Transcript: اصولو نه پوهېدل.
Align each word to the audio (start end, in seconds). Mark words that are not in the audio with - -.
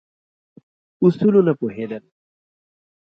اصولو 1.03 1.41
نه 1.47 1.53
پوهېدل. 1.59 2.03